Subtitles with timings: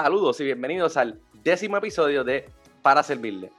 [0.00, 2.48] Saludos y bienvenidos al décimo episodio de
[2.82, 3.50] Para Servirle.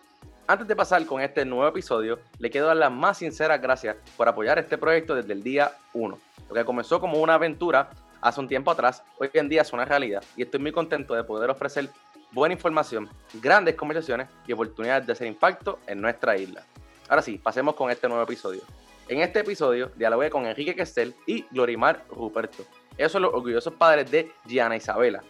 [0.47, 4.25] Antes de pasar con este nuevo episodio, le quiero dar las más sinceras gracias por
[4.25, 6.17] apoyar este proyecto desde el día 1.
[6.47, 7.89] Lo que comenzó como una aventura
[8.21, 11.25] hace un tiempo atrás, hoy en día es una realidad y estoy muy contento de
[11.25, 11.89] poder ofrecer
[12.31, 16.63] buena información, grandes conversaciones y oportunidades de hacer impacto en nuestra isla.
[17.09, 18.61] Ahora sí, pasemos con este nuevo episodio.
[19.09, 22.63] En este episodio dialogué con Enrique Questel y Glorimar Ruperto.
[22.97, 25.21] Ellos son los orgullosos padres de Gianna Isabela.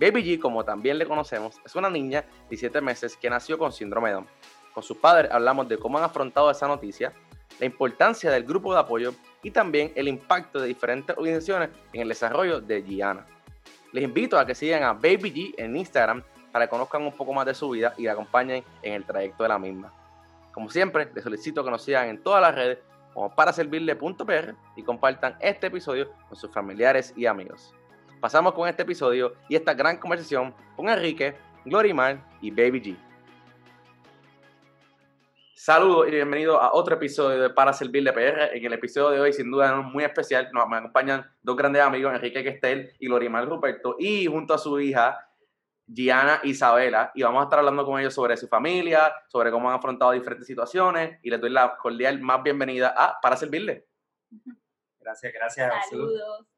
[0.00, 3.70] Baby G, como también le conocemos, es una niña de 7 meses que nació con
[3.70, 4.26] síndrome de Down.
[4.72, 7.12] Con sus padres hablamos de cómo han afrontado esa noticia,
[7.58, 12.08] la importancia del grupo de apoyo y también el impacto de diferentes organizaciones en el
[12.08, 13.26] desarrollo de Gianna.
[13.92, 17.34] Les invito a que sigan a Baby G en Instagram para que conozcan un poco
[17.34, 19.92] más de su vida y la acompañen en el trayecto de la misma.
[20.52, 22.78] Como siempre, les solicito que nos sigan en todas las redes
[23.12, 27.74] como para servirle.pr y compartan este episodio con sus familiares y amigos
[28.20, 32.96] pasamos con este episodio y esta gran conversación con Enrique, Glorimar y Baby G.
[35.54, 38.56] Saludos y bienvenidos a otro episodio de Para Servirle PR.
[38.56, 40.48] En el episodio de hoy, sin duda, es muy especial.
[40.52, 44.80] Nos me acompañan dos grandes amigos, Enrique Questel y Glorimar Ruperto, y junto a su
[44.80, 45.28] hija,
[45.86, 49.76] Gianna Isabela, y vamos a estar hablando con ellos sobre su familia, sobre cómo han
[49.76, 53.86] afrontado diferentes situaciones, y les doy la cordial más bienvenida a Para Servirle.
[54.98, 55.88] Gracias, gracias.
[55.90, 56.49] Saludos.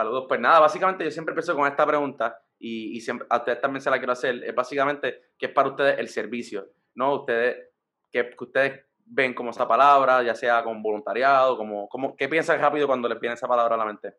[0.00, 0.24] Saludos.
[0.26, 3.82] Pues nada, básicamente yo siempre empiezo con esta pregunta y, y siempre, a ustedes también
[3.82, 4.42] se la quiero hacer.
[4.42, 6.70] Es básicamente, ¿qué es para ustedes el servicio?
[6.94, 7.16] ¿No?
[7.16, 7.68] Ustedes,
[8.10, 12.86] que, ustedes ven como esa palabra, ya sea con voluntariado, como, como, ¿qué piensan rápido
[12.86, 14.16] cuando les viene esa palabra a la mente?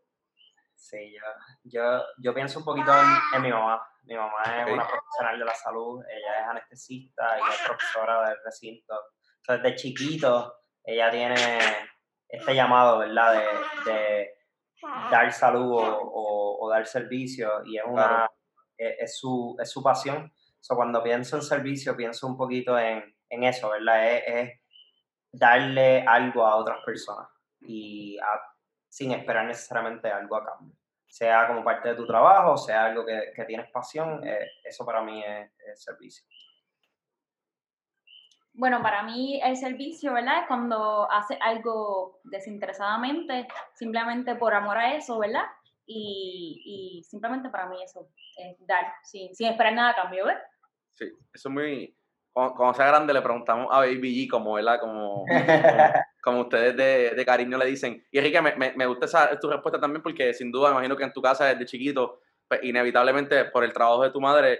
[0.75, 1.25] Sí, yo,
[1.63, 2.91] yo, yo pienso un poquito
[3.33, 3.81] en, mi mamá.
[4.03, 8.37] Mi mamá es una profesional de la salud, ella es anestesista y es profesora del
[8.45, 8.93] recinto.
[9.37, 11.35] Entonces, desde chiquito, ella tiene
[12.29, 13.33] este llamado, ¿verdad?
[13.33, 14.40] De, de
[15.11, 18.29] dar salud o, dar servicio y es una
[18.77, 20.31] es, su, es su pasión.
[20.59, 24.05] So, cuando pienso en servicio, pienso un poquito en, en eso, ¿verdad?
[24.05, 24.61] Es,
[25.31, 27.29] darle algo a otras personas
[27.61, 28.19] y
[28.89, 30.75] sin esperar necesariamente algo a cambio.
[31.07, 35.01] Sea como parte de tu trabajo, sea algo que, que tienes pasión, eh, eso para
[35.01, 36.25] mí es, es servicio.
[38.53, 40.41] Bueno, para mí el servicio, ¿verdad?
[40.41, 45.45] Es cuando hace algo desinteresadamente, simplemente por amor a eso, ¿verdad?
[45.85, 50.37] Y, y simplemente para mí eso es dar, sin, sin esperar nada a cambio, ¿ves?
[50.95, 51.95] Sí, eso es muy...
[52.33, 54.79] Cuando, sea grande le preguntamos a Baby G como, ¿verdad?
[54.79, 55.25] Como,
[56.23, 58.01] como, ustedes de, de, cariño le dicen.
[58.09, 61.03] Y Enrique, me, me, me gusta esa, tu respuesta también porque sin duda imagino que
[61.03, 64.59] en tu casa desde chiquito, pues, inevitablemente por el trabajo de tu madre,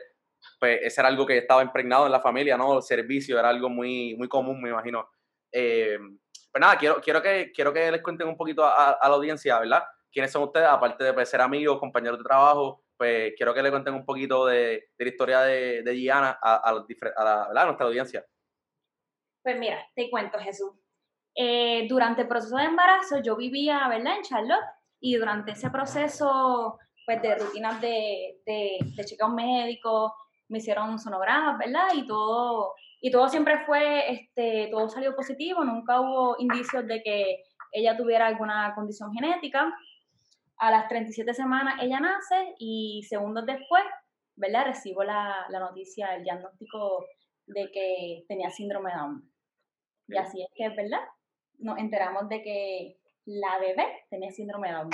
[0.59, 2.77] pues ese era algo que estaba impregnado en la familia, ¿no?
[2.77, 5.09] El servicio era algo muy, muy común, me imagino.
[5.51, 5.97] Eh,
[6.51, 9.83] pues nada, quiero, quiero, que, quiero que les cuenten un poquito a, la audiencia, ¿verdad?
[10.11, 10.67] ¿Quiénes son ustedes?
[10.67, 14.45] Aparte de pues, ser amigos, compañeros de trabajo, pues quiero que le cuenten un poquito
[14.45, 18.25] de, de la historia de, de Gianna a, a, la, nuestra audiencia.
[19.41, 20.73] Pues mira, te cuento, Jesús.
[21.33, 24.17] Eh, durante el proceso de embarazo yo vivía, ¿verdad?
[24.17, 24.65] En Charlotte
[24.99, 30.13] y durante ese proceso pues de rutinas de, de, de chequeo médico,
[30.51, 31.87] me hicieron sonogramas, ¿verdad?
[31.95, 37.43] Y todo, y todo siempre fue, este, todo salió positivo, nunca hubo indicios de que
[37.71, 39.73] ella tuviera alguna condición genética.
[40.57, 43.83] A las 37 semanas ella nace y segundos después,
[44.35, 44.65] ¿verdad?
[44.65, 47.05] Recibo la, la noticia, el diagnóstico
[47.47, 49.31] de que tenía síndrome de Down.
[50.09, 51.01] Y así es que, ¿verdad?
[51.59, 54.89] Nos enteramos de que la bebé tenía síndrome de Down.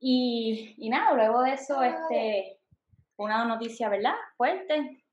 [0.00, 2.58] Y, y nada, luego de eso, este,
[3.16, 4.14] una noticia, ¿verdad?
[4.36, 5.04] Fuerte,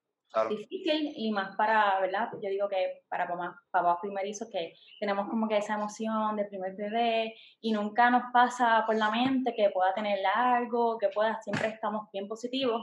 [0.49, 2.29] difícil y más para, ¿verdad?
[2.41, 6.75] Yo digo que para papás, papás primerizos que tenemos como que esa emoción de primer
[6.75, 11.67] bebé y nunca nos pasa por la mente que pueda tener algo, que pueda, siempre
[11.69, 12.81] estamos bien positivos.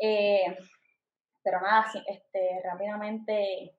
[0.00, 0.56] Eh,
[1.42, 3.76] pero nada, este, rápidamente,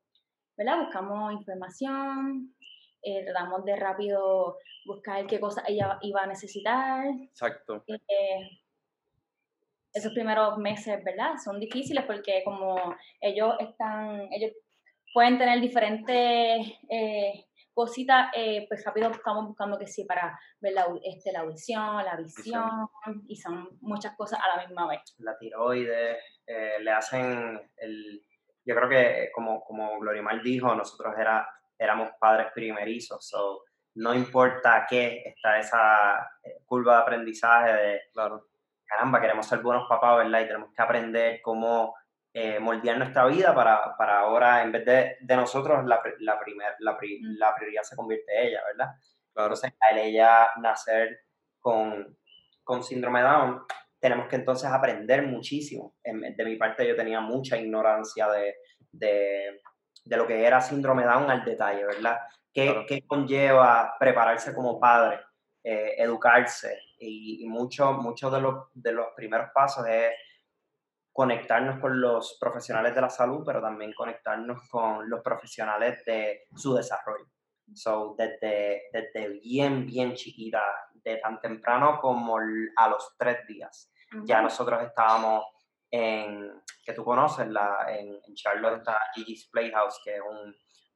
[0.56, 0.86] ¿verdad?
[0.86, 2.56] Buscamos información,
[3.02, 7.08] eh, tratamos de rápido buscar qué cosa ella iba a necesitar.
[7.08, 7.84] Exacto.
[7.88, 8.50] Eh,
[9.96, 11.36] esos primeros meses, ¿verdad?
[11.44, 12.76] Son difíciles porque como
[13.22, 14.52] ellos están, ellos
[15.14, 20.86] pueden tener diferentes eh, cositas, eh, pues rápido estamos buscando que sí para ver la,
[21.02, 22.90] este, la audición, la visión,
[23.30, 25.16] y son muchas cosas a la misma vez.
[25.20, 28.22] La tiroides, eh, le hacen el...
[28.66, 31.48] Yo creo que como, como Glorimar dijo, nosotros era,
[31.80, 33.64] éramos padres primerizos, so
[33.94, 36.30] no importa qué, está esa
[36.66, 38.02] curva de aprendizaje de...
[38.12, 38.55] Claro
[38.86, 40.42] caramba, queremos ser buenos papás, ¿verdad?
[40.42, 41.96] Y tenemos que aprender cómo
[42.34, 46.76] eh, moldear nuestra vida para, para, ahora, en vez de, de nosotros, la, la, primer,
[46.80, 46.98] la,
[47.38, 48.94] la, prioridad se convierte en ella, ¿verdad?
[49.30, 51.22] Entonces, al ella nacer
[51.60, 52.18] con,
[52.64, 53.62] con síndrome Down,
[54.00, 55.96] tenemos que entonces aprender muchísimo.
[56.04, 58.56] De mi parte yo tenía mucha ignorancia de,
[58.92, 59.62] de,
[60.04, 62.20] de lo que era síndrome Down al detalle, ¿verdad?
[62.54, 65.22] ¿Qué, ¿qué conlleva prepararse como padre,
[65.64, 66.80] eh, educarse?
[66.98, 70.12] Y, y muchos mucho de, los, de los primeros pasos es
[71.16, 76.76] conectarnos con los profesionales de la salud, pero también conectarnos con los profesionales de su
[76.76, 77.26] desarrollo.
[77.74, 80.62] So, desde, desde bien, bien chiquita,
[80.94, 83.94] de tan temprano como a los tres días.
[84.26, 85.46] Ya nosotros estábamos
[85.90, 90.22] en, que tú conoces, la, en, Charlotte está Gigi's Playhouse, que es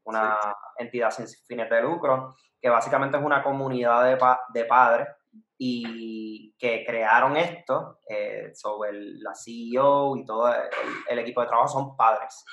[0.03, 0.37] una
[0.77, 4.17] entidad sin fines de lucro, que básicamente es una comunidad de,
[4.53, 5.07] de padres
[5.57, 10.53] y que crearon esto, eh, sobre la CEO y todo
[11.09, 12.45] el, equipo de trabajo son padres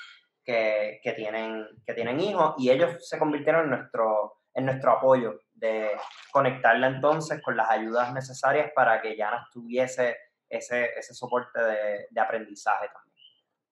[0.45, 5.41] que, que, tienen, que tienen hijos y ellos se convirtieron en nuestro, en nuestro apoyo
[5.53, 5.93] de
[6.33, 10.17] conectarla entonces con las ayudas necesarias para que ya no tuviese
[10.49, 13.17] ese, ese soporte de, de, aprendizaje también.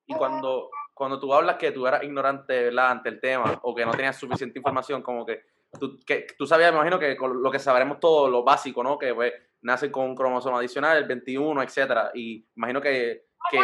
[0.06, 3.92] Y cuando, cuando tú hablas que tú eras ignorante ante el tema o que no
[3.92, 5.42] tenías suficiente información, como que
[5.78, 8.98] tú, que, tú sabías, me imagino que con lo que sabremos todo, lo básico, ¿no?
[8.98, 9.32] Que pues,
[9.62, 12.10] nace con un cromosoma adicional, el 21, etcétera.
[12.14, 13.58] Y imagino que, que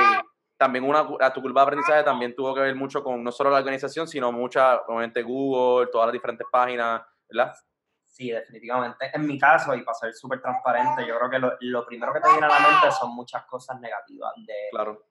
[0.57, 3.51] también una, a tu curva de aprendizaje también tuvo que ver mucho con no solo
[3.51, 7.55] la organización, sino mucha, obviamente, Google, todas las diferentes páginas, ¿verdad?
[8.05, 9.11] Sí, definitivamente.
[9.15, 12.21] En mi caso, y para ser súper transparente, yo creo que lo, lo, primero que
[12.21, 15.07] te viene a la mente son muchas cosas negativas, de, claro,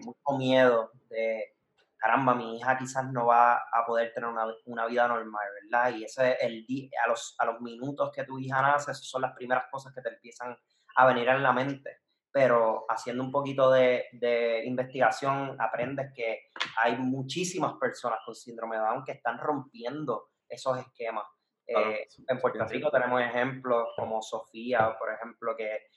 [0.00, 1.57] mucho miedo, de
[1.98, 5.94] caramba, mi hija quizás no va a poder tener una, una vida normal, ¿verdad?
[5.96, 6.64] Y ese el
[7.04, 10.00] a los, a los minutos que tu hija nace, esas son las primeras cosas que
[10.00, 10.56] te empiezan
[10.96, 11.98] a venir en la mente.
[12.30, 16.50] Pero haciendo un poquito de, de investigación, aprendes que
[16.82, 21.24] hay muchísimas personas con síndrome de Down que están rompiendo esos esquemas.
[21.66, 25.88] Eh, en Puerto Rico tenemos ejemplos como Sofía, por ejemplo, que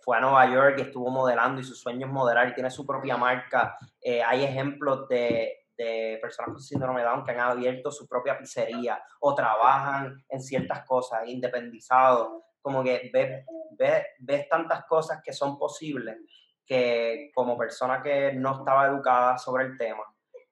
[0.00, 2.84] fue a Nueva York y estuvo modelando y su sueño es modelar y tiene su
[2.86, 3.76] propia marca.
[4.00, 8.38] Eh, hay ejemplos de, de, personas con síndrome de Down que han abierto su propia
[8.38, 12.42] pizzería o trabajan en ciertas cosas, independizados.
[12.60, 13.44] Como que ves,
[13.78, 16.16] ves, ves tantas cosas que son posibles
[16.66, 20.02] que como persona que no estaba educada sobre el tema,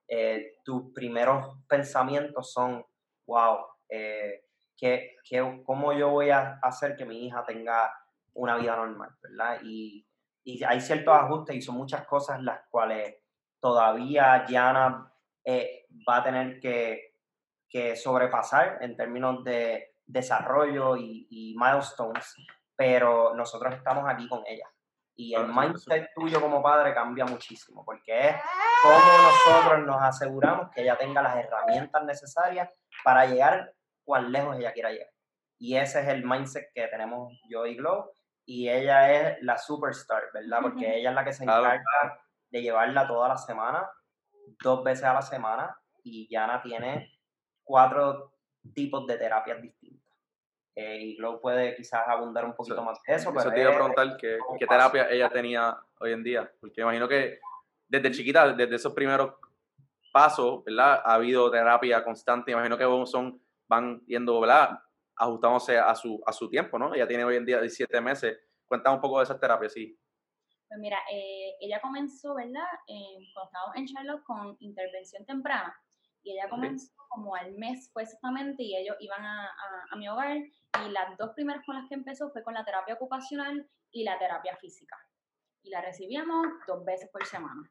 [0.07, 2.85] eh, tus primeros pensamientos son,
[3.27, 4.45] wow, eh,
[4.77, 7.93] ¿qué, qué, ¿cómo yo voy a hacer que mi hija tenga
[8.35, 9.61] una vida normal, ¿verdad?
[9.63, 10.07] Y,
[10.45, 13.17] y hay ciertos ajustes y son muchas cosas las cuales
[13.61, 15.11] todavía Diana
[15.45, 17.15] eh, va a tener que,
[17.69, 22.35] que, sobrepasar en términos de desarrollo y, y, milestones,
[22.77, 24.69] pero nosotros estamos aquí con ella.
[25.17, 28.37] Y el mindset tuyo como padre cambia muchísimo, porque es
[28.83, 32.69] cómo nosotros nos aseguramos que ella tenga las herramientas necesarias
[33.05, 33.73] para llegar
[34.05, 35.09] cuán lejos ella quiera llegar.
[35.59, 38.11] Y ese es el mindset que tenemos yo y Glow
[38.47, 40.59] y ella es la superstar, ¿verdad?
[40.63, 41.83] Porque ella es la que se encarga
[42.51, 43.89] de llevarla toda la semana,
[44.63, 47.19] dos veces a la semana, y Yana tiene
[47.63, 48.35] cuatro
[48.75, 50.15] tipos de terapias distintas.
[50.77, 53.33] Eh, y Glow puede quizás abundar un poquito más de eso.
[53.33, 57.09] Pero te iba a preguntar qué, qué terapia ella tenía hoy en día, porque imagino
[57.09, 57.39] que
[57.89, 59.35] desde chiquita, desde esos primeros
[60.13, 61.01] pasos, ¿verdad?
[61.05, 64.81] Ha habido terapia constante, imagino que son, van yendo, ¿verdad?
[65.17, 66.95] Ajustándose a su, a su tiempo, ¿no?
[66.95, 68.39] Ella tiene hoy en día 17 meses.
[68.67, 69.99] Cuéntame un poco de esas terapias, sí.
[70.69, 72.67] Pues mira, eh, ella comenzó, ¿verdad?
[72.89, 75.75] Eh, cuando estábamos en Charlotte con intervención temprana.
[76.23, 79.51] Y ella comenzó como al mes fue exactamente y ellos iban a,
[79.91, 82.95] a, mi hogar y las dos primeras con las que empezó fue con la terapia
[82.95, 84.97] ocupacional y la terapia física.
[85.63, 87.71] Y la recibíamos dos veces por semana.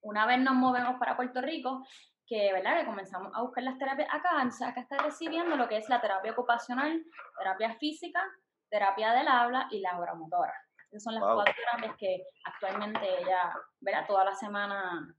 [0.00, 1.86] Una vez nos movemos para Puerto Rico
[2.26, 2.80] que, ¿verdad?
[2.80, 6.00] que comenzamos a buscar las terapias acá, entonces acá está recibiendo lo que es la
[6.00, 7.04] terapia ocupacional,
[7.38, 8.22] terapia física,
[8.68, 10.52] terapia del habla y la motora.
[10.90, 14.06] Esas son las cuatro terapias que actualmente ella, ¿verdad?
[14.06, 15.14] Toda la semana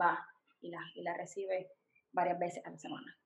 [0.00, 0.26] va
[0.60, 1.70] y la, y la recibe
[2.12, 3.16] varias veces a la semana.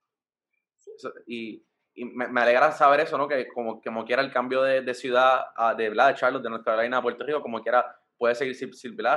[1.26, 3.28] Y, y me, me, alegra saber eso, ¿no?
[3.28, 6.08] Que como, como quiera el cambio de, de ciudad, a, de, ¿verdad?
[6.08, 7.84] de Charlotte, de North Carolina a Puerto Rico, como quiera
[8.16, 8.56] puede seguir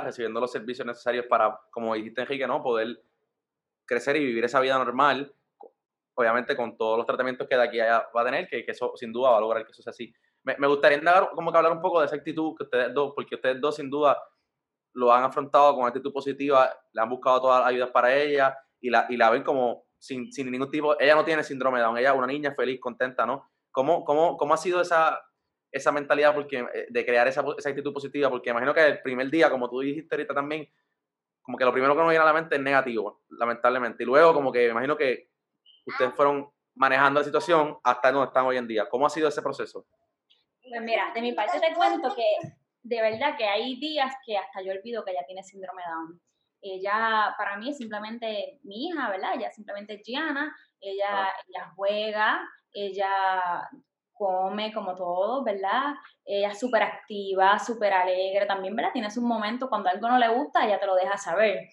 [0.02, 2.62] recibiendo los servicios necesarios para, como dijiste Enrique, ¿no?
[2.62, 3.02] Poder
[3.90, 5.34] crecer y vivir esa vida normal,
[6.14, 8.92] obviamente con todos los tratamientos que de aquí a va a tener, que, que, eso
[8.94, 10.12] sin duda va a lograr que eso sea así.
[10.44, 13.12] Me, me gustaría indagar, como que hablar un poco de esa actitud que ustedes dos,
[13.16, 14.16] porque ustedes dos sin duda
[14.92, 18.90] lo han afrontado con actitud positiva, le han buscado todas las ayudas para ella y
[18.90, 21.98] la, y la ven como sin, sin ningún tipo, ella no tiene síndrome de Down,
[21.98, 23.50] ella es una niña feliz, contenta, ¿no?
[23.70, 25.20] ¿Cómo, cómo, cómo ha sido esa,
[25.70, 28.30] esa mentalidad porque, eh, de crear esa, esa actitud positiva?
[28.30, 30.68] Porque imagino que el primer día, como tú dijiste ahorita también,
[31.42, 34.02] como que lo primero que nos viene a la mente es negativo, lamentablemente.
[34.04, 35.30] Y luego, como que imagino que
[35.86, 38.88] ustedes fueron manejando la situación hasta donde están hoy en día.
[38.88, 39.86] ¿Cómo ha sido ese proceso?
[40.62, 44.62] Pues mira, de mi parte te cuento que de verdad que hay días que hasta
[44.62, 46.20] yo olvido que ella tiene síndrome Down.
[46.62, 49.34] Ella, para mí, es simplemente mi hija, ¿verdad?
[49.34, 53.68] Ella simplemente es Gianna, ella, ella juega, ella
[54.12, 55.94] come como todo, ¿verdad?
[56.26, 58.92] Ella es súper activa, súper alegre, también, ¿verdad?
[58.92, 61.70] Tiene un momento cuando algo no le gusta, ella te lo deja saber.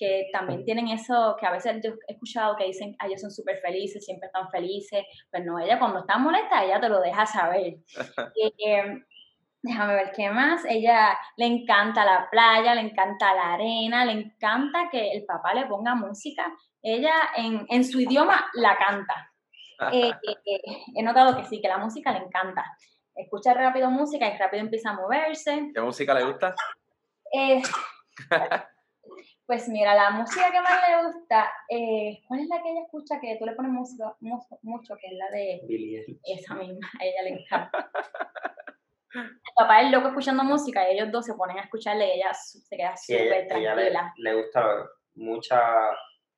[0.00, 3.30] Que también tienen eso, que a veces yo he escuchado que dicen, ah, ellos son
[3.30, 5.04] súper felices, siempre están felices.
[5.30, 7.74] Pues no, ella cuando está molesta, ella te lo deja saber.
[8.66, 9.04] eh,
[9.62, 10.64] déjame ver qué más.
[10.64, 15.66] Ella le encanta la playa, le encanta la arena, le encanta que el papá le
[15.66, 16.50] ponga música.
[16.82, 19.26] Ella en, en su idioma la canta.
[19.92, 20.60] Eh, eh, eh,
[20.94, 22.62] he notado que sí, que la música le encanta.
[23.14, 25.70] Escucha rápido música y rápido empieza a moverse.
[25.74, 26.54] ¿Qué música le gusta?
[29.50, 31.52] pues mira, la música que más le gusta,
[32.28, 35.28] ¿cuál es la que ella escucha que tú le pones música mucho, que es la
[35.28, 37.90] de esa misma, a ella le encanta.
[39.12, 42.32] El papá es loco escuchando música y ellos dos se ponen a escucharle y ella
[42.32, 44.14] se queda súper tranquila.
[44.18, 45.60] le, gusta mucha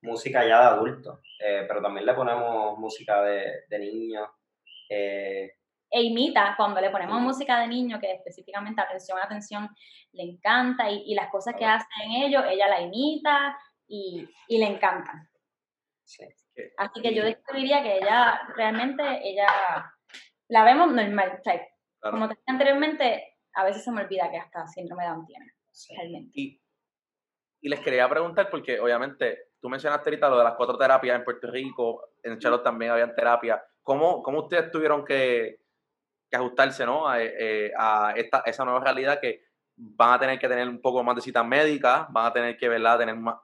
[0.01, 4.27] música ya de adultos, eh, pero también le ponemos música de, de niños.
[4.89, 5.53] Eh,
[5.93, 9.69] e imita, cuando le ponemos música de niño, que específicamente atención, atención,
[10.13, 14.59] le encanta y, y las cosas que hace en ellos, ella la imita y, y
[14.59, 15.29] le encanta.
[16.79, 19.47] Así que yo describiría que ella realmente, ella
[20.49, 21.41] la vemos normal.
[22.01, 25.53] Como te dije anteriormente, a veces se me olvida que hasta síndrome de Down tiene,
[25.97, 26.31] realmente.
[26.35, 26.61] Y,
[27.61, 31.25] y les quería preguntar, porque obviamente tú mencionaste ahorita lo de las cuatro terapias en
[31.25, 33.61] Puerto Rico, en Charlotte también habían terapias.
[33.83, 35.62] ¿Cómo, cómo ustedes tuvieron que,
[36.37, 37.09] ajustarse ¿no?
[37.09, 39.45] a, eh, a esta, esa nueva realidad que
[39.77, 42.69] van a tener que tener un poco más de citas médicas, van a tener que
[42.69, 42.99] ¿verdad?
[42.99, 43.37] tener más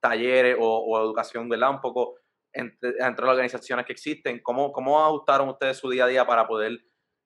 [0.00, 1.70] talleres o, educación ¿verdad?
[1.70, 2.16] un poco
[2.52, 4.40] entre, entre, las organizaciones que existen?
[4.42, 6.78] ¿Cómo, ¿Cómo ajustaron ustedes su día a día para poder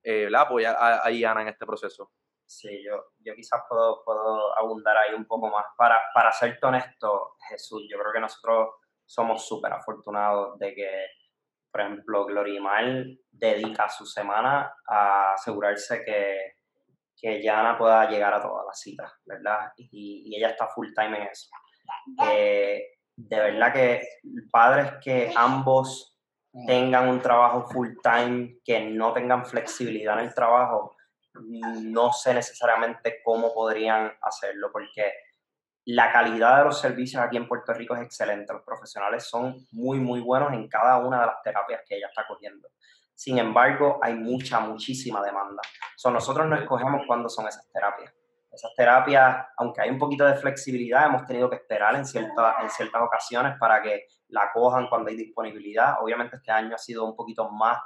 [0.02, 2.10] eh, apoyar a, a Iana en este proceso?
[2.48, 5.66] Sí, yo, yo quizás puedo, puedo abundar ahí un poco más.
[5.76, 8.70] Para, para serte honesto, Jesús, yo creo que nosotros
[9.04, 11.06] somos súper afortunados de que,
[11.70, 16.54] por ejemplo, Glorimal dedica su semana a asegurarse que,
[17.16, 19.72] que Yana pueda llegar a todas las citas, ¿verdad?
[19.76, 21.48] Y, y ella está full time en eso.
[22.30, 22.82] Eh,
[23.16, 24.02] de verdad que
[24.50, 26.16] padres que ambos
[26.66, 30.96] tengan un trabajo full time, que no tengan flexibilidad en el trabajo,
[31.82, 35.12] no sé necesariamente cómo podrían hacerlo, porque
[35.90, 38.52] la calidad de los servicios aquí en Puerto Rico es excelente.
[38.52, 42.26] Los profesionales son muy, muy buenos en cada una de las terapias que ella está
[42.26, 42.68] cogiendo.
[43.14, 45.62] Sin embargo, hay mucha, muchísima demanda.
[45.96, 48.12] So, nosotros no escogemos cuándo son esas terapias.
[48.52, 52.68] Esas terapias, aunque hay un poquito de flexibilidad, hemos tenido que esperar en, cierta, en
[52.68, 56.02] ciertas ocasiones para que la cojan cuando hay disponibilidad.
[56.02, 57.78] Obviamente este año ha sido un poquito más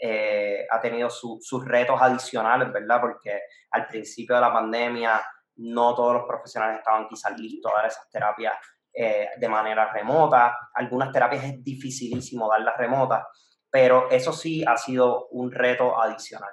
[0.00, 3.00] eh, ha tenido sus retos adicionales, ¿verdad?
[3.00, 3.40] Porque
[3.72, 5.20] al principio de la pandemia
[5.58, 8.54] no todos los profesionales estaban quizás listos a dar esas terapias
[8.92, 10.56] eh, de manera remota.
[10.74, 13.24] Algunas terapias es dificilísimo darlas remotas,
[13.70, 16.50] pero eso sí ha sido un reto adicional.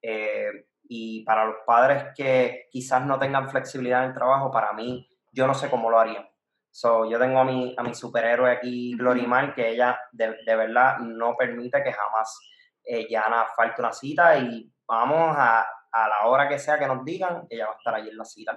[0.00, 5.08] Eh, y para los padres que quizás no tengan flexibilidad en el trabajo, para mí,
[5.32, 6.28] yo no sé cómo lo harían.
[6.70, 10.98] So, yo tengo a mi, a mi superhéroe aquí, Glorimar, que ella de, de verdad
[10.98, 12.38] no permite que jamás
[12.84, 16.86] eh, ya nada, falta una cita y vamos a, a, la hora que sea que
[16.86, 18.56] nos digan, ella va a estar allí en la cita.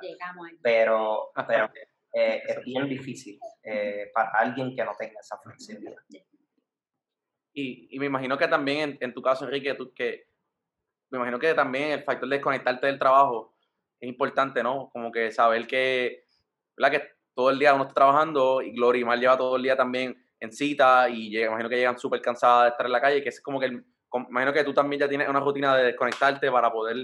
[0.61, 1.69] Pero, pero
[2.13, 5.95] eh, es bien difícil eh, para alguien que no tenga esa flexibilidad.
[7.53, 10.27] Y, y me imagino que también en, en tu caso, Enrique, tú, que
[11.09, 13.55] me imagino que también el factor de desconectarte del trabajo
[13.99, 14.89] es importante, ¿no?
[14.91, 16.25] Como que saber que,
[16.75, 16.99] ¿verdad?
[16.99, 19.75] Que todo el día uno está trabajando y Gloria y Mar lleva todo el día
[19.75, 23.23] también en cita y llega, imagino que llegan súper cansadas de estar en la calle,
[23.23, 23.85] que es como que el,
[24.29, 26.97] imagino que tú también ya tienes una rutina de desconectarte para poder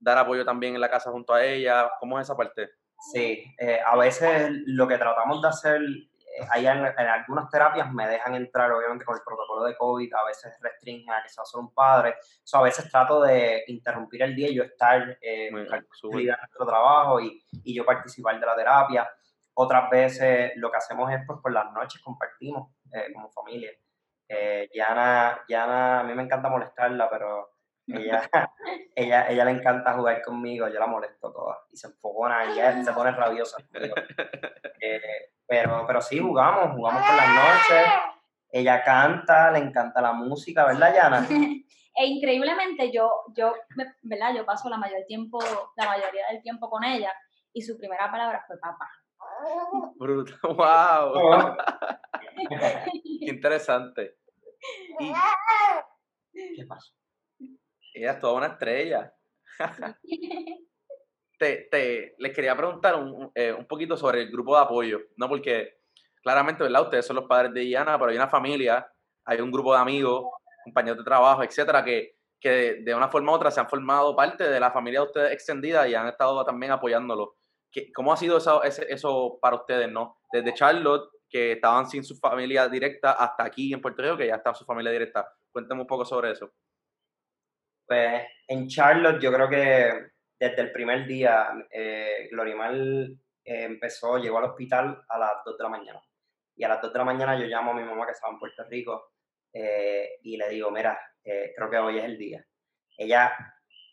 [0.00, 1.90] dar apoyo también en la casa junto a ella.
[2.00, 2.70] ¿Cómo es esa parte?
[3.12, 8.06] Sí, eh, a veces lo que tratamos de hacer, eh, allá en, algunas terapias me
[8.06, 11.68] dejan entrar, obviamente con el protocolo de COVID, a veces restringen a que sea solo
[11.68, 12.16] un padre.
[12.42, 17.20] So, a veces trato de interrumpir el día y yo estar eh, en nuestro trabajo
[17.20, 19.08] y, y, yo participar de la terapia.
[19.54, 23.70] Otras veces lo que hacemos es, pues, por las noches compartimos eh, como familia.
[24.28, 27.50] Eh, Yana, a mí me encanta molestarla, pero
[27.94, 28.30] ella,
[28.94, 32.82] ella, ella le encanta jugar conmigo, yo la molesto toda y se enfocona y ella
[32.82, 33.58] se pone rabiosa.
[34.82, 35.00] Eh,
[35.46, 37.92] pero, pero sí, jugamos, jugamos por las noches.
[38.52, 41.26] Ella canta, le encanta la música, ¿verdad, Yana?
[41.92, 43.52] E increíblemente yo, yo,
[44.02, 44.32] ¿verdad?
[44.34, 45.38] Yo paso la mayor tiempo,
[45.76, 47.12] la mayoría del tiempo con ella
[47.52, 48.88] y su primera palabra fue papá.
[49.96, 51.56] Brutal, wow.
[53.20, 54.16] Qué interesante.
[56.32, 56.92] ¿Qué pasó?
[57.94, 59.12] Ella es toda una estrella.
[61.38, 65.28] te, te, les quería preguntar un, eh, un, poquito sobre el grupo de apoyo, ¿no?
[65.28, 65.80] Porque
[66.22, 66.82] claramente, ¿verdad?
[66.82, 68.86] Ustedes son los padres de Diana, pero hay una familia,
[69.24, 70.26] hay un grupo de amigos,
[70.64, 74.48] compañeros de trabajo, etcétera, que, que de una forma u otra se han formado parte
[74.48, 77.36] de la familia de ustedes extendida y han estado también apoyándolo.
[77.94, 80.18] ¿Cómo ha sido eso, eso para ustedes, no?
[80.32, 84.34] Desde Charlotte, que estaban sin su familia directa, hasta aquí en Puerto Rico, que ya
[84.34, 85.32] está su familia directa.
[85.52, 86.52] Cuéntame un poco sobre eso.
[87.90, 94.38] Pues en Charlotte yo creo que desde el primer día eh, Glorimal eh, empezó, llegó
[94.38, 96.00] al hospital a las 2 de la mañana.
[96.54, 98.38] Y a las 2 de la mañana yo llamo a mi mamá que estaba en
[98.38, 99.14] Puerto Rico
[99.52, 102.46] eh, y le digo, mira, eh, creo que hoy es el día.
[102.96, 103.32] Ella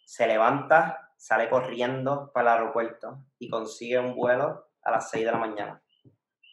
[0.06, 5.32] se levanta, sale corriendo para el aeropuerto y consigue un vuelo a las 6 de
[5.32, 5.82] la mañana.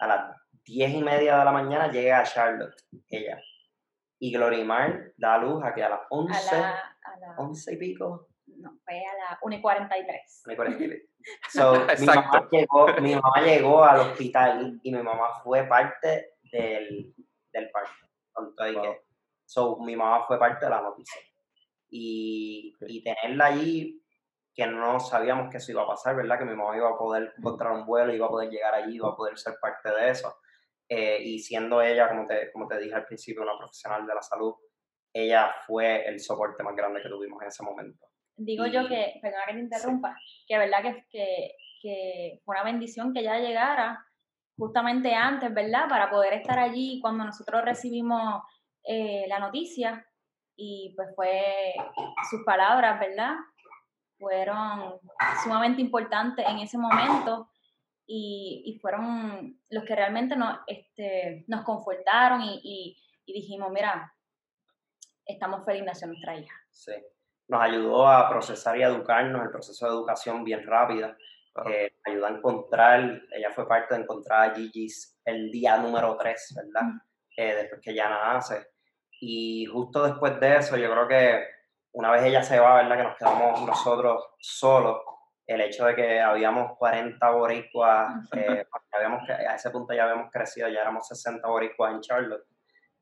[0.00, 3.38] A las 10 y media de la mañana llega a Charlotte, ella.
[4.18, 6.93] Y Glorimar da luz a que a las 11, a
[7.36, 8.28] 11 y pico.
[8.46, 10.42] No, fue a las 1 y 43.
[10.46, 11.02] 1 y 43.
[11.50, 17.14] So, mi, mamá llegó, mi mamá llegó al hospital y mi mamá fue parte del,
[17.50, 17.90] del parto.
[19.46, 21.22] so, mi mamá fue parte de la noticia.
[21.88, 24.04] Y, y tenerla allí,
[24.54, 26.38] que no sabíamos que eso iba a pasar, ¿verdad?
[26.38, 29.08] Que mi mamá iba a poder encontrar un vuelo, iba a poder llegar allí, iba
[29.08, 30.36] a poder ser parte de eso.
[30.88, 34.22] Eh, y siendo ella, como te, como te dije al principio, una profesional de la
[34.22, 34.54] salud,
[35.14, 38.06] ella fue el soporte más grande que tuvimos en ese momento.
[38.36, 40.16] Digo yo que, perdona que te interrumpa,
[40.46, 44.04] que verdad que, que, que fue una bendición que ella llegara
[44.58, 45.88] justamente antes, ¿verdad?
[45.88, 48.42] Para poder estar allí cuando nosotros recibimos
[48.82, 50.04] eh, la noticia
[50.56, 51.74] y pues fue
[52.28, 53.34] sus palabras, ¿verdad?
[54.18, 54.98] Fueron
[55.44, 57.50] sumamente importantes en ese momento
[58.06, 64.12] y, y fueron los que realmente nos, este, nos confortaron y, y, y dijimos, mira,
[65.26, 66.54] estamos felices de nuestra hija.
[66.70, 66.92] Sí
[67.48, 71.16] nos ayudó a procesar y educarnos, el proceso de educación bien rápida.
[71.70, 76.54] Eh, ayudó a encontrar, ella fue parte de encontrar a Gigi's el día número 3,
[76.56, 76.90] ¿verdad?
[77.36, 78.66] Eh, después que ya nace.
[79.20, 81.46] Y justo después de eso, yo creo que
[81.92, 82.96] una vez ella se va, ¿verdad?
[82.96, 85.00] Que nos quedamos nosotros solos,
[85.46, 90.68] el hecho de que habíamos 40 boricuas, eh, habíamos, a ese punto ya habíamos crecido,
[90.68, 92.46] ya éramos 60 boricuas en Charlotte.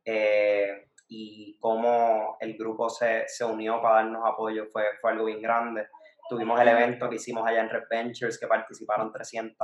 [0.04, 5.42] Eh, y cómo el grupo se, se, unió para darnos apoyo fue, fue algo bien
[5.42, 5.88] grande.
[6.26, 9.54] Tuvimos el evento que hicimos allá en Red Ventures, que participaron 300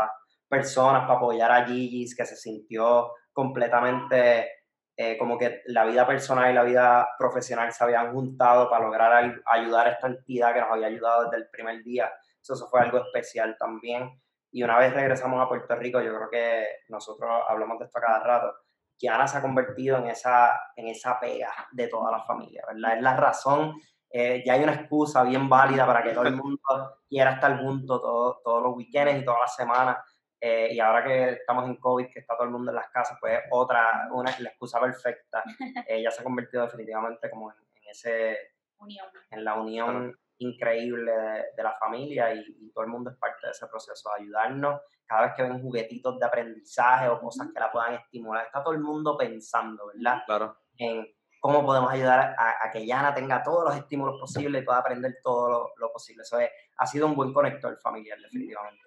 [0.47, 4.51] personas para apoyar a Gigi's, que se sintió completamente
[4.95, 9.41] eh, como que la vida personal y la vida profesional se habían juntado para lograr
[9.47, 12.13] ayudar a esta entidad que nos había ayudado desde el primer día.
[12.43, 14.21] Eso, eso fue algo especial también.
[14.51, 18.23] Y una vez regresamos a Puerto Rico, yo creo que nosotros hablamos de esto cada
[18.23, 18.55] rato,
[18.99, 22.97] Kiana se ha convertido en esa, en esa pega de toda la familia, ¿verdad?
[22.97, 23.81] Es la razón,
[24.11, 26.59] eh, ya hay una excusa bien válida para que todo el mundo
[27.09, 29.99] quiera estar junto todos los weekends y todas las semanas.
[30.41, 33.19] Eh, y ahora que estamos en COVID, que está todo el mundo en las casas,
[33.21, 35.43] pues otra, una, la excusa perfecta.
[35.89, 38.39] Eh, ya se ha convertido definitivamente como en, en ese...
[38.79, 39.07] Unión.
[39.31, 41.13] En la unión increíble
[41.57, 44.81] de, la familia y, y, todo el mundo es parte de ese proceso, de ayudarnos
[45.09, 48.47] cada vez que ven juguetitos de aprendizaje o cosas que la puedan estimular.
[48.47, 50.23] Está todo el mundo pensando, ¿verdad?
[50.27, 50.59] Claro.
[50.77, 51.07] En
[51.41, 55.73] cómo podemos ayudar a, que Yana tenga todos los estímulos posibles y pueda aprender todo
[55.77, 56.23] lo, posible.
[56.23, 58.83] Eso es, ha sido un buen conector familiar, definitivamente.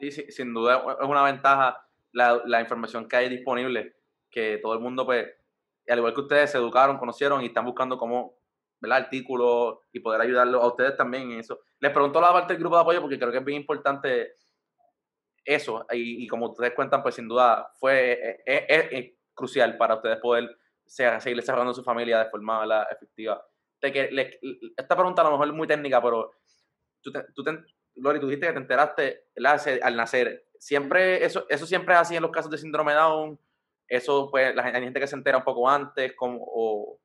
[0.00, 3.96] Sí, sí, sin duda es una ventaja la, la información que hay disponible,
[4.30, 5.26] que todo el mundo, pues,
[5.88, 8.36] al igual que ustedes, se educaron, conocieron y están buscando cómo
[8.80, 8.98] ¿verdad?
[8.98, 11.60] artículos y poder ayudarlos a ustedes también en eso.
[11.80, 14.36] Les pregunto la parte del grupo de apoyo porque creo que es bien importante
[15.44, 21.36] eso, y, como ustedes cuentan, pues sin duda fue es, crucial para ustedes poder seguir
[21.36, 23.46] desarrollando su familia de forma efectiva.
[23.80, 24.40] que,
[24.76, 26.32] esta pregunta a lo mejor es muy técnica, pero
[27.00, 27.44] tú, tú,
[27.96, 29.24] Lori, tú dijiste que te enteraste
[29.82, 30.46] al nacer.
[30.58, 33.38] Siempre, eso, eso siempre es así en los casos de síndrome Down.
[33.88, 36.98] Eso, pues, la, hay gente que se entera un poco antes, como, o,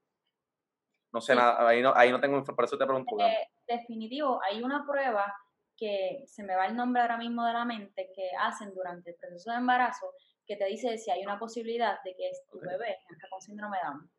[1.11, 3.19] no sé, nada, ahí no, ahí no tengo, por eso te pregunto.
[3.19, 5.33] Eh, definitivo, hay una prueba
[5.75, 9.15] que se me va el nombre ahora mismo de la mente, que hacen durante el
[9.17, 10.13] proceso de embarazo,
[10.45, 13.83] que te dice si hay una posibilidad de que tu bebé nazca con síndrome de
[13.87, 14.11] Down.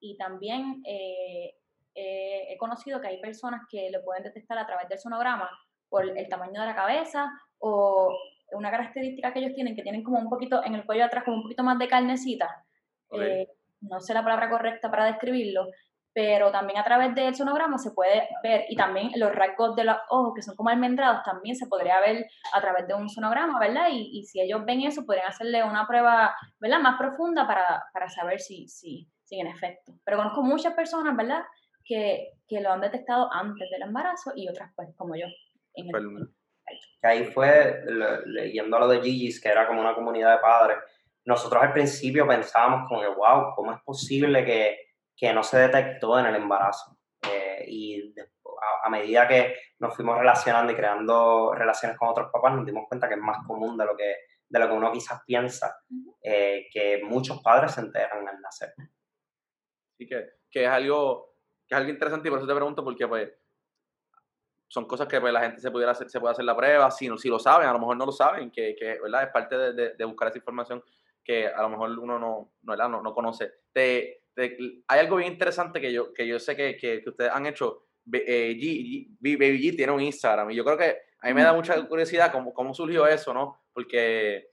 [0.00, 1.54] Y también eh,
[1.94, 5.48] eh, he conocido que hay personas que lo pueden detectar a través del sonograma
[5.88, 8.16] por el tamaño de la cabeza o
[8.52, 11.38] una característica que ellos tienen, que tienen como un poquito en el cuello atrás, como
[11.38, 12.64] un poquito más de carnecita.
[13.12, 13.48] Eh,
[13.80, 15.68] no sé la palabra correcta para describirlo,
[16.14, 19.96] pero también a través del sonograma se puede ver, y también los rasgos de los
[20.08, 23.88] ojos, que son como almendrados, también se podría ver a través de un sonograma, ¿verdad?
[23.90, 26.78] Y, y si ellos ven eso, podrían hacerle una prueba, ¿verdad?
[26.78, 29.92] Más profunda para, para saber si, si, si en efecto.
[30.04, 31.42] Pero conozco muchas personas, ¿verdad?
[31.84, 35.26] Que, que lo han detectado antes del embarazo y otras, pues, como yo.
[37.00, 37.82] que ahí fue,
[38.26, 40.78] leyendo lo de Gigi's, que era como una comunidad de padres,
[41.24, 44.83] nosotros al principio pensábamos como que, wow, ¿cómo es posible que,
[45.16, 46.96] que no se detectó en el embarazo?
[47.30, 48.14] Eh, y
[48.84, 53.08] a, medida que nos fuimos relacionando y creando relaciones con otros papás, nos dimos cuenta
[53.08, 54.16] que es más común de lo que,
[54.48, 55.76] de lo que uno quizás piensa,
[56.22, 58.74] eh, que muchos padres se enteran al nacer.
[59.96, 63.08] Sí, que, que, es algo, que es algo interesante y por eso te pregunto, porque
[63.08, 63.32] pues
[64.68, 67.08] son cosas que pues, la gente se pudiera hacer, se puede hacer la prueba, si,
[67.08, 69.22] no, si lo saben, a lo mejor no lo saben, que, que ¿verdad?
[69.22, 70.82] es parte de, de, buscar esa información
[71.22, 73.52] que a lo mejor uno no, no, no, no conoce.
[73.72, 77.86] Te, hay algo bien interesante que yo, que yo sé que, que, ustedes han hecho.
[78.12, 81.54] Eh, G, Baby G tiene un Instagram y yo creo que a mí me da
[81.54, 83.62] mucha curiosidad cómo, cómo surgió eso, ¿no?
[83.72, 84.48] Porque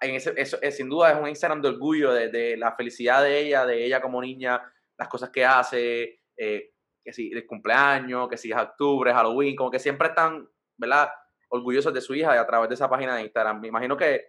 [0.00, 3.22] en ese, eso, es, sin duda es un Instagram de orgullo, de, de, la felicidad
[3.22, 4.62] de ella, de ella como niña,
[4.96, 6.72] las cosas que hace, eh,
[7.04, 11.10] que si el cumpleaños, que si es octubre, Halloween, como que siempre están, ¿verdad?
[11.48, 13.60] Orgullosos de su hija a través de esa página de Instagram.
[13.60, 14.24] Me imagino que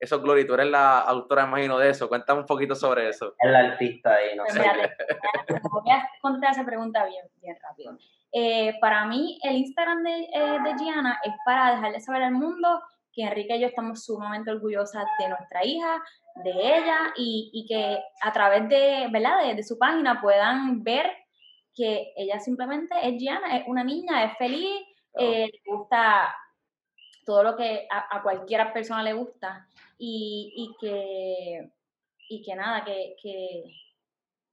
[0.00, 2.08] eso, Glory, tú eres la autora, imagino, de eso.
[2.08, 3.34] Cuéntame un poquito sobre eso.
[3.38, 5.60] Es la artista ahí, no pues sé.
[5.70, 7.96] voy a contestar esa pregunta bien, bien rápido.
[8.32, 12.80] Eh, para mí, el Instagram de, eh, de Gianna es para dejarle saber al mundo
[13.12, 16.02] que Enrique y yo estamos sumamente orgullosas de nuestra hija,
[16.44, 19.44] de ella, y, y que a través de, ¿verdad?
[19.44, 21.10] De, de, su página puedan ver
[21.74, 24.84] que ella simplemente es Gianna, es una niña, es feliz,
[25.18, 26.32] eh, le gusta
[27.24, 29.66] todo lo que a, a cualquier persona le gusta
[29.98, 31.70] y, y, que,
[32.28, 33.64] y que nada, que, que,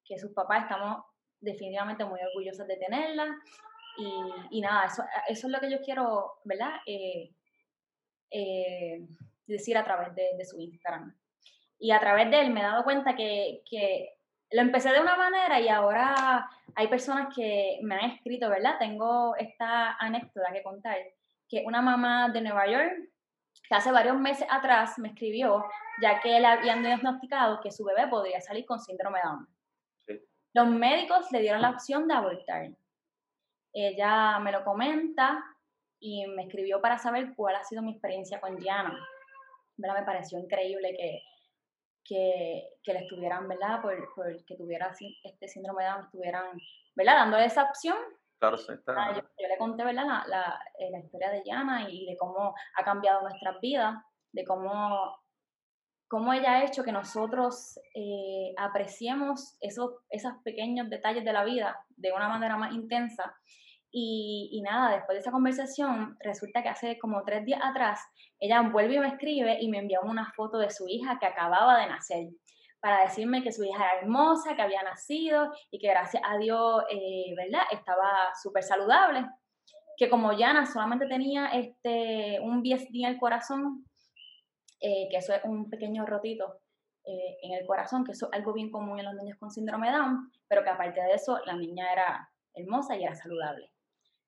[0.03, 1.03] que sus papás estamos
[1.39, 3.37] definitivamente muy orgullosas de tenerla
[3.97, 6.81] y, y nada, eso, eso es lo que yo quiero, ¿verdad?
[6.85, 7.31] Eh,
[8.31, 9.07] eh,
[9.47, 11.15] decir a través de, de, su Instagram.
[11.79, 14.15] Y a través de él me he dado cuenta que, que
[14.51, 18.77] lo empecé de una manera y ahora hay personas que me han escrito, ¿verdad?
[18.79, 20.97] Tengo esta anécdota que contar,
[21.47, 23.09] que una mamá de Nueva York,
[23.67, 25.65] que hace varios meses atrás me escribió,
[26.01, 29.47] ya que le habían diagnosticado que su bebé podría salir con síndrome de Down.
[30.53, 32.69] Los médicos le dieron la opción de abortar.
[33.73, 35.43] Ella me lo comenta
[35.99, 38.97] y me escribió para saber cuál ha sido mi experiencia con Gianna.
[39.77, 39.99] ¿verdad?
[39.99, 41.21] Me pareció increíble que
[42.05, 43.81] que, que le estuvieran, ¿verdad?
[43.81, 46.57] Por, por, que tuviera este síndrome de Down, estuvieran,
[46.95, 47.15] ¿verdad?
[47.15, 47.97] Dándole esa opción.
[48.53, 48.93] Está.
[48.95, 50.05] Ah, yo, le conté, ¿verdad?
[50.05, 53.95] La, la, eh, la, historia de Yana y de cómo ha cambiado nuestras vidas,
[54.31, 55.17] de cómo,
[56.07, 61.79] cómo ella ha hecho que nosotros eh, apreciemos esos, esos pequeños detalles de la vida
[61.97, 63.35] de una manera más intensa
[63.91, 68.01] y, y, nada, después de esa conversación, resulta que hace como tres días atrás,
[68.39, 71.79] ella vuelve y me escribe y me envió una foto de su hija que acababa
[71.79, 72.27] de nacer,
[72.85, 76.83] para decirme que su hija era hermosa, que había nacido y que gracias a Dios,
[76.91, 77.63] eh, ¿verdad?
[77.71, 79.25] Estaba súper saludable.
[79.97, 83.87] Que como Yana solamente tenía este, un BSD en el corazón,
[84.79, 86.59] eh, que eso es un pequeño rotito
[87.05, 89.91] eh, en el corazón, que eso es algo bien común en los niños con síndrome
[89.91, 93.71] Down, pero que aparte de eso, la niña era hermosa y era saludable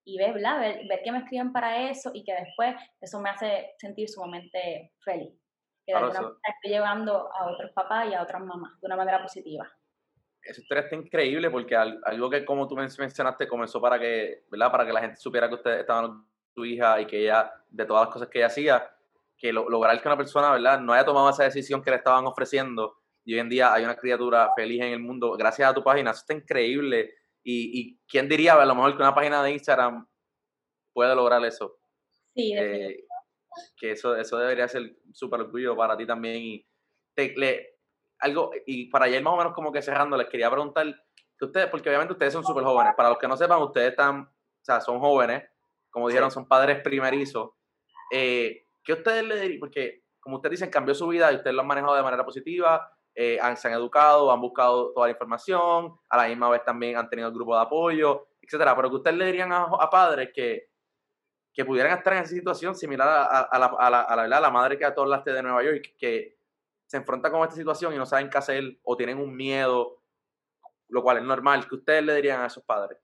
[0.04, 3.76] y ver, Ver, ver, que me escriben para eso y que después eso me hace
[3.78, 5.47] sentir sumamente feliz.
[5.88, 8.98] Que de alguna manera estoy llevando a otros papás y a otras mamás de una
[8.98, 9.66] manera positiva.
[10.42, 14.70] Esa historia está increíble porque algo que como tú mencionaste comenzó para que, ¿verdad?
[14.70, 17.86] Para que la gente supiera que ustedes estaban con tu hija y que ella, de
[17.86, 18.92] todas las cosas que ella hacía,
[19.38, 20.82] que lograr que una persona, ¿verdad?
[20.82, 23.96] No haya tomado esa decisión que le estaban ofreciendo y hoy en día hay una
[23.96, 26.12] criatura feliz en el mundo gracias a tu página.
[26.12, 30.06] Eso está increíble y, y, quién diría, a lo mejor que una página de Instagram
[30.92, 31.78] puede lograr eso.
[32.34, 33.06] Sí, eh,
[33.76, 36.38] que eso, eso debería ser súper orgullo para ti también.
[36.38, 36.68] Y
[37.16, 37.78] le,
[38.20, 40.86] algo, y para ayer más o menos como que cerrando, les quería preguntar
[41.38, 44.22] que ustedes, porque obviamente ustedes son súper jóvenes, para los que no sepan, ustedes están,
[44.22, 45.44] o sea, son jóvenes,
[45.90, 47.52] como dijeron, son padres primerizos.
[48.12, 49.60] Eh, ¿Qué ustedes le dirían?
[49.60, 52.90] Porque, como ustedes dicen, cambió su vida y ustedes lo han manejado de manera positiva,
[53.20, 56.98] eh, han, se han educado, han buscado toda la información, a la misma vez también
[56.98, 58.76] han tenido el grupo de apoyo, etcétera.
[58.76, 60.68] Pero que ustedes le dirían a, padres que,
[61.58, 64.78] que pudieran estar en esa situación similar a, la, a, la, a, la, la, madre
[64.78, 66.38] que a las de Nueva York, que
[66.86, 70.04] se enfrenta con esta situación y no saben qué hacer o tienen un miedo,
[70.88, 73.00] lo cual es normal, que ustedes le dirían a esos padres.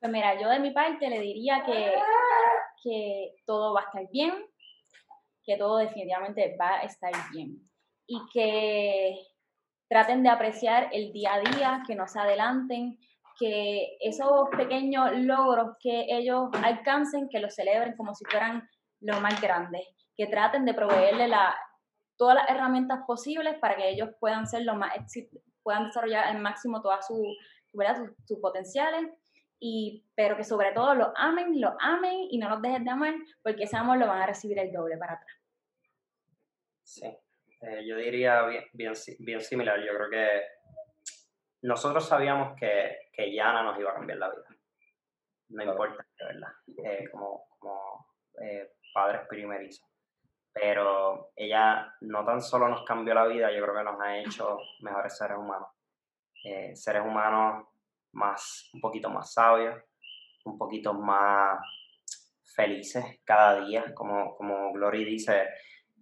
[0.00, 1.94] Pues mira, yo de mi parte le diría que,
[2.82, 4.44] que todo va a estar bien,
[5.44, 7.60] que todo definitivamente va a estar bien
[8.08, 9.20] y que
[9.88, 12.98] traten de apreciar el día a día, que no se adelanten,
[13.38, 18.68] que esos pequeños logros que ellos alcancen, que los celebren como si fueran
[19.00, 21.54] los más grandes, que traten de proveerle la,
[22.16, 24.92] todas las herramientas posibles para que ellos puedan ser lo más
[25.62, 27.18] puedan desarrollar al máximo todas sus
[28.26, 29.10] sus potenciales
[29.58, 33.14] y, pero que sobre todo lo amen, lo amen y no los dejes de amar,
[33.42, 35.36] porque ese amor lo van a recibir el doble para atrás.
[36.82, 39.78] Sí, eh, yo diría bien, bien, bien, similar.
[39.78, 40.42] Yo creo que
[41.62, 44.44] nosotros sabíamos que, que Yana nos iba a cambiar la vida.
[45.48, 46.52] No importa, de verdad,
[46.84, 48.06] eh, como, como
[48.40, 49.86] eh, padres primerizos.
[50.52, 54.58] Pero ella no tan solo nos cambió la vida, yo creo que nos ha hecho
[54.80, 55.68] mejores seres humanos.
[56.74, 57.66] seres humanos
[58.12, 59.82] más, un poquito más sabios,
[60.44, 61.58] un poquito más
[62.54, 65.48] felices cada día, como, como Glory dice,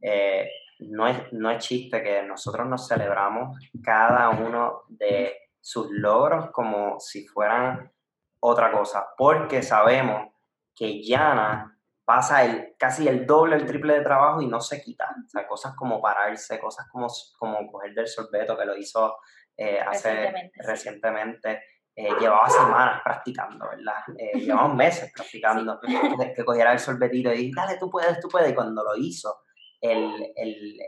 [0.02, 6.50] eh, no, es, no es chiste que nosotros nos celebramos cada uno de sus logros
[6.50, 7.92] como si fueran
[8.40, 10.32] otra cosa, porque sabemos
[10.74, 15.14] que Yana pasa el, casi el doble, el triple de trabajo y no se quita.
[15.24, 17.06] O sea, cosas como pararse, cosas como,
[17.38, 19.16] como coger del sorbeto, que lo hizo
[19.56, 21.62] eh, hace recientemente.
[21.94, 24.02] Eh, llevaba semanas practicando, ¿verdad?
[24.16, 25.78] Eh, llevaba meses practicando,
[26.34, 28.50] que, cogiera el sorbetito y dale, tú puedes, tú puedes.
[28.50, 29.42] Y cuando lo hizo,
[29.80, 30.78] el, el,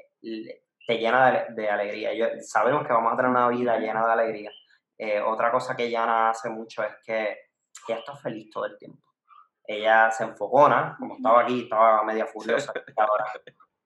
[0.87, 2.15] te llena de, alegría.
[2.15, 4.51] Yo, sabemos que vamos a tener una vida llena de alegría.
[5.05, 7.37] Eh, otra cosa que Yana hace mucho es que
[7.89, 9.05] ella está feliz todo el tiempo.
[9.65, 13.25] Ella se enfocona, como estaba aquí, estaba media furiosa ahora,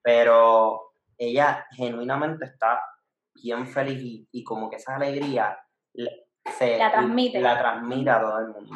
[0.03, 2.83] pero ella genuinamente está
[3.33, 5.59] bien feliz y, y como que esa alegría
[5.95, 7.41] la transmite.
[7.41, 8.75] La transmite a todo el mundo.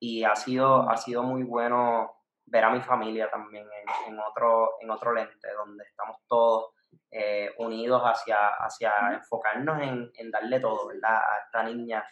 [0.00, 2.16] Y ha sido, ha sido muy bueno
[2.46, 3.66] ver a mi familia también
[4.06, 6.70] en, otro, en otro lente, donde estamos todos
[7.10, 11.16] eh, unidos hacia, hacia enfocarnos en, darle todo, ¿verdad?
[11.16, 12.04] A esta niña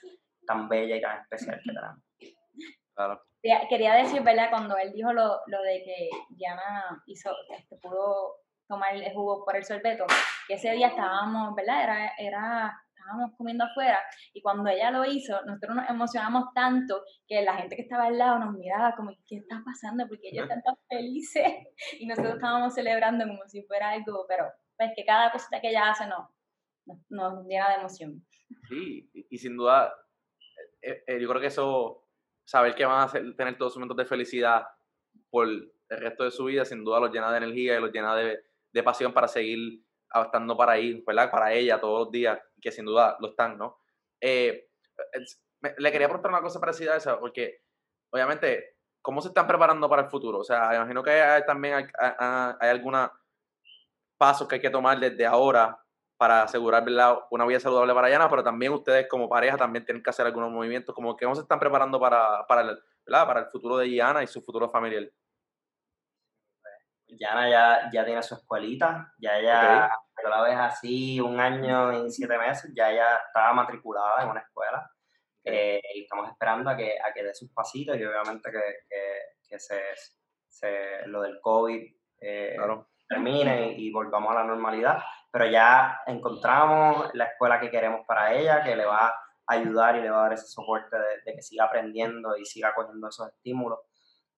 [0.46, 1.98] tan bella y tan especial que tenemos.
[2.94, 3.22] Claro.
[3.68, 4.50] Quería decir, ¿verdad?
[4.50, 8.36] Cuando él dijo lo, de que Diana hizo, este, pudo
[8.68, 10.06] tomar el jugo por el sorbeto,
[10.46, 11.82] que ese día estábamos, ¿verdad?
[11.82, 13.98] Era, era estábamos comiendo afuera
[14.32, 18.18] y cuando ella lo hizo, nosotros nos emocionamos tanto que la gente que estaba al
[18.18, 20.06] lado nos miraba como, ¿qué está pasando?
[20.08, 21.52] Porque ellos están tan felices
[21.98, 24.46] y nosotros estábamos celebrando como si fuera algo, pero
[24.86, 26.34] pues que cada cosita que ella hace no,
[27.08, 28.26] nos, llena de emoción.
[28.68, 29.94] Sí, y, sin duda,
[30.80, 32.08] eh, eh, yo creo que eso,
[32.44, 34.66] saber que van a tener todos sus momentos de felicidad
[35.30, 38.14] por el resto de su vida, sin duda los llena de energía y los llena
[38.16, 38.42] de,
[38.72, 39.82] de pasión para seguir
[40.20, 41.30] estando para ir, ¿verdad?
[41.30, 43.78] Para ella todos los días, que sin duda lo están, ¿no?
[44.20, 44.68] Eh,
[45.78, 47.62] le quería preguntar una cosa parecida a esa, porque
[48.10, 50.38] obviamente, ¿cómo se están preparando para el futuro?
[50.38, 51.84] O sea, imagino que hay, también hay,
[52.60, 53.10] hay, algunos
[54.22, 55.76] pasos que hay que tomar desde ahora
[56.16, 57.18] para asegurar ¿verdad?
[57.32, 60.48] una vida saludable para Yana, pero también ustedes como pareja también tienen que hacer algunos
[60.48, 63.26] movimientos, como que cómo se están preparando para, para, el, ¿verdad?
[63.26, 65.10] para el futuro de Yana y su futuro familiar.
[67.08, 70.30] Yana ya, ya tiene su escuelita, ya ella, okay.
[70.30, 74.88] la ves así un año y siete meses, ya ella estaba matriculada en una escuela.
[75.42, 78.62] Eh, y estamos esperando a que, a que dé sus pasitos y obviamente que,
[79.48, 79.80] que, se,
[80.46, 81.82] se, lo del COVID
[82.20, 82.56] eh,
[83.12, 84.98] termine y, volvamos a la normalidad.
[85.30, 89.14] Pero ya encontramos la escuela que queremos para ella, que le va a
[89.46, 92.74] ayudar y le va a dar ese soporte de, de que siga aprendiendo y siga
[92.74, 93.80] cogiendo esos estímulos.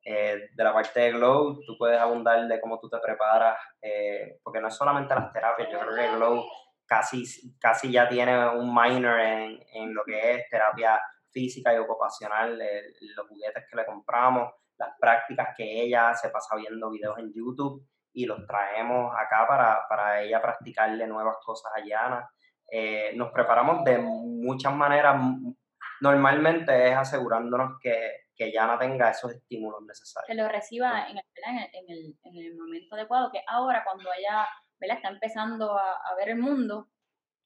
[0.07, 4.39] Eh, de la parte de Glow, tú puedes abundar de cómo tú te preparas, eh,
[4.43, 6.45] porque no es solamente las terapias, yo creo que Glow
[6.85, 7.25] casi,
[7.59, 12.59] casi ya tiene un minor en, en lo que es terapia física y ocupacional,
[13.17, 17.83] los juguetes que le compramos, las prácticas que ella se pasa viendo videos en YouTube
[18.15, 22.31] y los traemos acá para, para ella practicarle nuevas cosas a Yana.
[22.71, 25.21] Eh, nos preparamos de muchas maneras,
[26.01, 30.27] normalmente es asegurándonos que que ya no tenga esos estímulos necesarios.
[30.27, 31.25] Que lo reciba en el,
[31.73, 34.47] en el, en el momento adecuado, que ahora cuando ella
[34.81, 34.97] ¿verdad?
[34.97, 36.89] está empezando a, a, ver el mundo,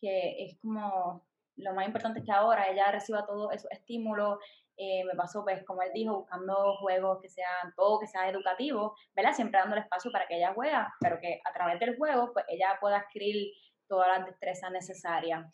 [0.00, 1.26] que es como
[1.56, 4.38] lo más importante es que ahora ella reciba todos esos estímulos.
[4.80, 8.94] Eh, me pasó, pues, como él dijo, buscando juegos que sean, todo que sea educativo,
[9.14, 9.32] ¿verdad?
[9.32, 12.78] Siempre dándole espacio para que ella juega, pero que a través del juego, pues, ella
[12.80, 13.52] pueda adquirir
[13.88, 15.44] todas las destrezas necesarias.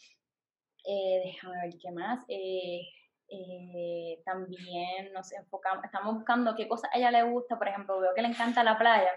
[0.85, 2.23] Eh, déjame ver qué más.
[2.29, 2.83] Eh,
[3.29, 8.15] eh, también nos enfocamos, estamos buscando qué cosas a ella le gusta, por ejemplo, veo
[8.15, 9.11] que le encanta la playa,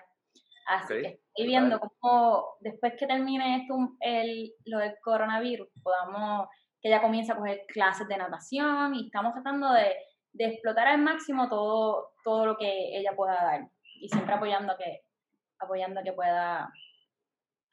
[0.67, 6.47] así que estoy viendo cómo después que termine esto, el, lo del coronavirus, podamos,
[6.81, 9.95] que ella comience a coger clases de natación y estamos tratando de,
[10.33, 15.01] de explotar al máximo todo, todo lo que ella pueda dar y siempre apoyando que,
[15.59, 16.71] apoyando que pueda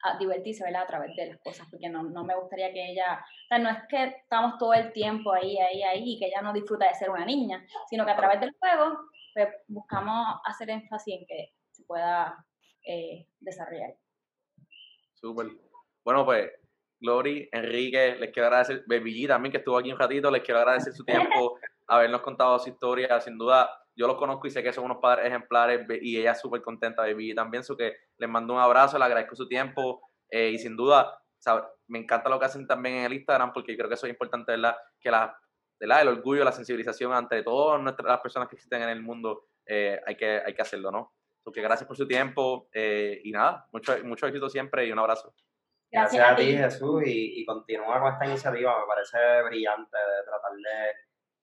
[0.03, 0.83] a divertirse, ¿verdad?
[0.83, 3.25] A través de las cosas, porque no, no me gustaría que ella,
[3.59, 6.87] no es que estamos todo el tiempo ahí, ahí, ahí, y que ella no disfruta
[6.87, 8.99] de ser una niña, sino que a través del juego,
[9.33, 12.45] pues, buscamos hacer énfasis en que se pueda
[12.85, 13.95] eh, desarrollar.
[15.15, 15.47] Súper.
[16.03, 16.51] Bueno, pues,
[16.99, 20.93] Glory, Enrique, les quiero agradecer, Baby también, que estuvo aquí un ratito, les quiero agradecer
[20.93, 23.19] su tiempo habernos contado su historia.
[23.21, 26.39] Sin duda, yo los conozco y sé que son unos padres ejemplares y ella es
[26.39, 27.35] súper contenta, baby.
[27.35, 31.19] También su que les mando un abrazo, le agradezco su tiempo eh, y sin duda,
[31.87, 34.51] me encanta lo que hacen también en el Instagram porque creo que eso es importante,
[34.51, 34.75] ¿verdad?
[34.99, 35.37] Que la,
[35.79, 36.01] ¿verdad?
[36.01, 39.99] el orgullo, la sensibilización ante todas nuestras, las personas que existen en el mundo, eh,
[40.05, 41.13] hay, que, hay que hacerlo, ¿no?
[41.43, 45.33] Porque gracias por su tiempo eh, y nada, mucho, mucho éxito siempre y un abrazo.
[45.91, 50.51] Gracias, a ti, Jesús, y, y continúa con esta iniciativa, me parece brillante de tratar
[50.51, 50.93] de,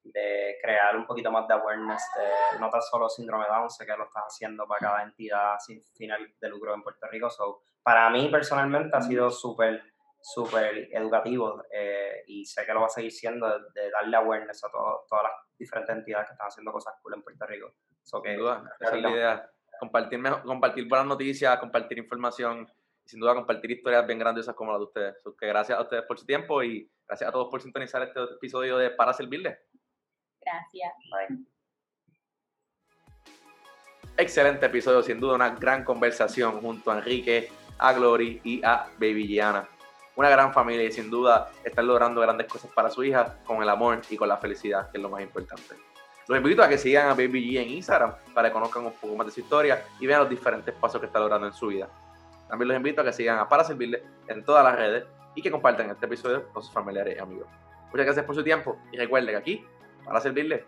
[0.05, 3.96] de crear un poquito más de awareness de no tan solo síndrome Down, sé que
[3.96, 7.31] lo estás haciendo para cada entidad sin final de lucro en Puerto Rico.
[7.31, 9.83] So, para mí personalmente ha sido súper,
[10.20, 14.70] súper educativo eh, y sé que lo va a seguir siendo de, darle awareness a
[14.70, 17.74] todas las diferentes entidades que están haciendo cosas cool en Puerto Rico.
[18.02, 19.50] sin duda, esa es la idea.
[19.78, 22.68] Compartir, compartir buenas noticias, compartir información
[23.12, 25.16] sin duda compartir historias bien grandiosas como las de ustedes.
[25.38, 28.79] que gracias a ustedes por su tiempo y gracias a todos por sintonizar este episodio
[28.79, 29.59] de Para Servirle.
[30.40, 30.94] Gracias.
[34.16, 39.27] Excelente episodio, sin duda una gran conversación junto a Enrique, a Glory y a Baby
[39.27, 39.68] Gianna.
[40.16, 43.68] Una gran familia y sin duda están logrando grandes cosas para su hija con el
[43.68, 45.75] amor y con la felicidad, que es lo más importante.
[46.29, 49.14] Los invito a que sigan a Baby G en Instagram para que conozcan un poco
[49.16, 51.90] más de su historia y vean los diferentes pasos que está logrando en su vida.
[52.53, 55.51] También los invito a que sigan a Para Servirle en todas las redes y que
[55.51, 57.49] compartan este episodio con sus familiares y amigos.
[57.91, 59.67] Muchas gracias por su tiempo y recuerden que aquí,
[60.05, 60.67] para servirle,